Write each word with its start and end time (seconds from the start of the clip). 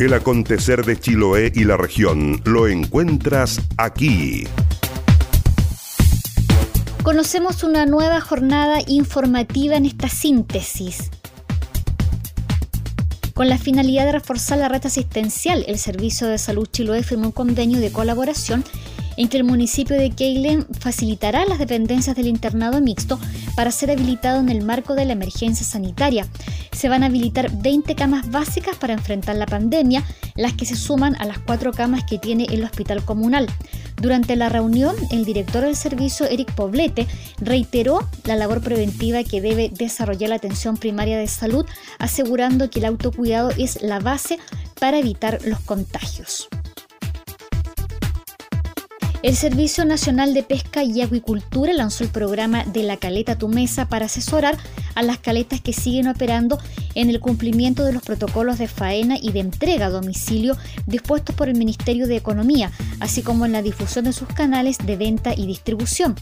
El 0.00 0.14
acontecer 0.14 0.86
de 0.86 0.98
Chiloé 0.98 1.52
y 1.54 1.64
la 1.64 1.76
región 1.76 2.40
lo 2.46 2.66
encuentras 2.66 3.60
aquí. 3.76 4.44
Conocemos 7.02 7.64
una 7.64 7.84
nueva 7.84 8.22
jornada 8.22 8.78
informativa 8.86 9.76
en 9.76 9.84
esta 9.84 10.08
síntesis. 10.08 11.10
Con 13.34 13.50
la 13.50 13.58
finalidad 13.58 14.06
de 14.06 14.12
reforzar 14.12 14.56
la 14.56 14.70
red 14.70 14.86
asistencial, 14.86 15.66
el 15.68 15.78
Servicio 15.78 16.28
de 16.28 16.38
Salud 16.38 16.66
Chiloé 16.66 17.02
firmó 17.02 17.26
un 17.26 17.32
convenio 17.32 17.78
de 17.78 17.92
colaboración 17.92 18.64
en 19.16 19.28
que 19.28 19.36
el 19.36 19.44
municipio 19.44 19.96
de 19.96 20.10
Keilen 20.10 20.66
facilitará 20.78 21.44
las 21.44 21.58
dependencias 21.58 22.16
del 22.16 22.26
internado 22.26 22.80
mixto 22.80 23.18
para 23.56 23.70
ser 23.70 23.90
habilitado 23.90 24.40
en 24.40 24.48
el 24.48 24.64
marco 24.64 24.94
de 24.94 25.04
la 25.04 25.12
emergencia 25.12 25.66
sanitaria. 25.66 26.26
Se 26.72 26.88
van 26.88 27.02
a 27.02 27.06
habilitar 27.06 27.50
20 27.50 27.94
camas 27.94 28.30
básicas 28.30 28.76
para 28.76 28.94
enfrentar 28.94 29.36
la 29.36 29.46
pandemia, 29.46 30.04
las 30.36 30.54
que 30.54 30.66
se 30.66 30.76
suman 30.76 31.16
a 31.20 31.26
las 31.26 31.38
cuatro 31.38 31.72
camas 31.72 32.04
que 32.04 32.18
tiene 32.18 32.46
el 32.50 32.64
hospital 32.64 33.04
comunal. 33.04 33.46
Durante 34.00 34.36
la 34.36 34.48
reunión, 34.48 34.96
el 35.10 35.24
director 35.24 35.62
del 35.62 35.76
servicio, 35.76 36.26
Eric 36.26 36.54
Poblete, 36.54 37.06
reiteró 37.40 38.08
la 38.24 38.36
labor 38.36 38.62
preventiva 38.62 39.24
que 39.24 39.42
debe 39.42 39.70
desarrollar 39.70 40.30
la 40.30 40.36
atención 40.36 40.76
primaria 40.76 41.18
de 41.18 41.28
salud, 41.28 41.66
asegurando 41.98 42.70
que 42.70 42.78
el 42.78 42.86
autocuidado 42.86 43.50
es 43.58 43.82
la 43.82 44.00
base 44.00 44.38
para 44.78 44.98
evitar 44.98 45.38
los 45.44 45.60
contagios. 45.60 46.48
El 49.22 49.36
Servicio 49.36 49.84
Nacional 49.84 50.32
de 50.32 50.42
Pesca 50.42 50.82
y 50.82 51.02
Acuicultura 51.02 51.74
lanzó 51.74 52.04
el 52.04 52.10
programa 52.10 52.64
de 52.64 52.82
la 52.82 52.96
caleta 52.96 53.36
tu 53.36 53.48
mesa 53.48 53.86
para 53.86 54.06
asesorar 54.06 54.56
a 54.94 55.02
las 55.02 55.18
caletas 55.18 55.60
que 55.60 55.74
siguen 55.74 56.08
operando 56.08 56.58
en 56.94 57.10
el 57.10 57.20
cumplimiento 57.20 57.84
de 57.84 57.92
los 57.92 58.02
protocolos 58.02 58.58
de 58.58 58.66
faena 58.66 59.18
y 59.20 59.32
de 59.32 59.40
entrega 59.40 59.86
a 59.86 59.90
domicilio 59.90 60.56
dispuestos 60.86 61.34
por 61.34 61.50
el 61.50 61.58
Ministerio 61.58 62.06
de 62.06 62.16
Economía, 62.16 62.72
así 62.98 63.20
como 63.20 63.44
en 63.44 63.52
la 63.52 63.60
difusión 63.60 64.06
de 64.06 64.14
sus 64.14 64.28
canales 64.28 64.78
de 64.78 64.96
venta 64.96 65.34
y 65.36 65.46
distribución. 65.46 66.16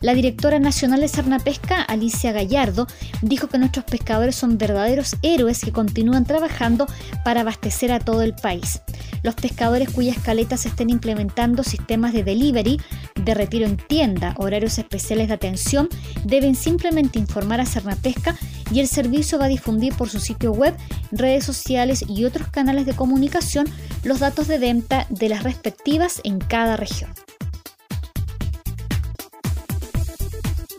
La 0.00 0.14
directora 0.14 0.60
nacional 0.60 1.00
de 1.00 1.40
Pesca, 1.42 1.82
Alicia 1.82 2.30
Gallardo, 2.30 2.86
dijo 3.22 3.48
que 3.48 3.58
nuestros 3.58 3.84
pescadores 3.84 4.36
son 4.36 4.58
verdaderos 4.58 5.16
héroes 5.22 5.60
que 5.60 5.72
continúan 5.72 6.24
trabajando 6.24 6.86
para 7.24 7.40
abastecer 7.40 7.90
a 7.90 7.98
todo 7.98 8.22
el 8.22 8.34
país. 8.34 8.80
Los 9.24 9.34
pescadores 9.36 9.88
cuyas 9.88 10.18
caletas 10.18 10.66
estén 10.66 10.90
implementando 10.90 11.64
sistemas 11.64 12.12
de 12.12 12.22
delivery, 12.24 12.78
de 13.14 13.32
retiro 13.32 13.64
en 13.64 13.78
tienda, 13.78 14.34
horarios 14.36 14.76
especiales 14.76 15.28
de 15.28 15.34
atención, 15.34 15.88
deben 16.24 16.54
simplemente 16.54 17.18
informar 17.18 17.58
a 17.58 17.64
Cernapesca 17.64 18.36
y 18.70 18.80
el 18.80 18.86
servicio 18.86 19.38
va 19.38 19.46
a 19.46 19.48
difundir 19.48 19.94
por 19.94 20.10
su 20.10 20.20
sitio 20.20 20.52
web, 20.52 20.76
redes 21.10 21.42
sociales 21.42 22.04
y 22.06 22.26
otros 22.26 22.48
canales 22.48 22.84
de 22.84 22.92
comunicación 22.92 23.66
los 24.02 24.18
datos 24.18 24.46
de 24.46 24.58
venta 24.58 25.06
de 25.08 25.30
las 25.30 25.42
respectivas 25.42 26.20
en 26.22 26.38
cada 26.38 26.76
región. 26.76 27.10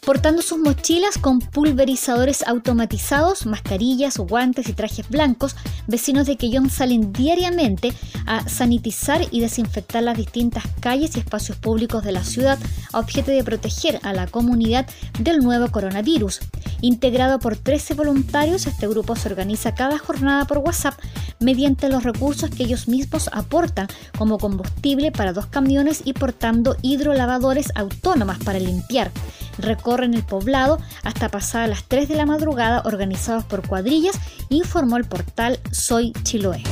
Portando 0.06 0.44
sus 0.44 0.60
mochilas 0.60 1.18
con 1.18 1.40
pulverizadores 1.40 2.44
automatizados, 2.48 3.48
mascarillas, 3.48 4.18
guantes 4.18 4.70
y 4.70 4.74
trajes 4.74 5.10
blancos, 5.10 5.56
vecinos 5.88 6.28
de 6.28 6.38
Quellón 6.38 6.70
salen 6.70 7.12
diariamente 7.12 7.92
a 8.28 8.48
sanitizar 8.48 9.22
y 9.32 9.42
desinfectar 9.42 10.04
las 10.04 10.18
distintas 10.18 10.64
calles 10.80 11.16
y 11.16 11.20
espacios 11.20 11.58
públicos 11.58 12.04
de 12.04 12.12
la 12.12 12.24
ciudad 12.24 12.60
a 12.94 13.00
objeto 13.00 13.32
de 13.32 13.44
proteger 13.44 14.00
a 14.04 14.14
la 14.14 14.28
comunidad 14.28 14.86
del 15.20 15.40
nuevo 15.40 15.72
coronavirus. 15.72 16.40
Integrado 16.82 17.40
por 17.40 17.58
13 17.58 17.96
voluntarios, 17.96 18.68
este 18.68 18.88
grupo 18.88 19.16
se 19.16 19.30
organiza 19.30 19.74
cada 19.74 19.98
jornada 19.98 20.46
por 20.46 20.60
WhatsApp 20.60 21.00
mediante 21.40 21.90
los 21.90 22.04
recursos 22.04 22.52
que 22.52 22.64
ellos 22.64 22.88
mismos 22.88 23.30
aportan 23.34 23.88
como 24.18 24.38
combustible 24.38 25.12
para 25.12 25.34
dos 25.34 25.48
camiones 25.48 26.04
y 26.06 26.14
portando 26.14 26.78
hidrolavadores 26.84 27.72
autónomas 27.76 28.38
para 28.44 28.60
limpiar 28.60 29.12
recorren 29.58 30.14
el 30.14 30.24
poblado 30.24 30.80
hasta 31.04 31.30
pasar 31.30 31.64
a 31.64 31.68
las 31.68 31.84
3 31.84 32.08
de 32.08 32.16
la 32.16 32.26
madrugada 32.26 32.82
organizados 32.86 33.44
por 33.44 33.68
cuadrillas, 33.68 34.20
informó 34.50 34.98
el 34.98 35.06
portal 35.06 35.60
Soy 35.72 36.14
Chiloé. 36.24 36.64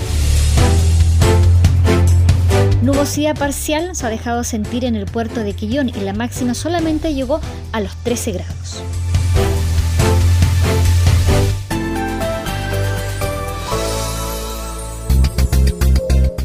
Nubosidad 2.82 3.38
parcial 3.38 3.96
se 3.96 4.06
ha 4.06 4.10
dejado 4.10 4.44
sentir 4.44 4.84
en 4.84 4.96
el 4.96 5.06
puerto 5.06 5.40
de 5.40 5.54
Quillón 5.54 5.88
y 5.88 6.02
la 6.02 6.14
máxima 6.14 6.54
solamente 6.54 7.14
llegó 7.14 7.40
a 7.72 7.80
los 7.80 7.96
13 8.04 8.34
grados. 8.34 8.84